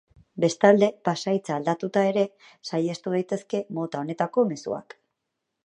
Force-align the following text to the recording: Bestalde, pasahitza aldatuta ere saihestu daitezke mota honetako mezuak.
Bestalde, 0.43 0.87
pasahitza 1.09 1.57
aldatuta 1.57 2.03
ere 2.13 2.23
saihestu 2.71 3.15
daitezke 3.17 3.63
mota 3.81 4.03
honetako 4.05 4.47
mezuak. 4.53 5.01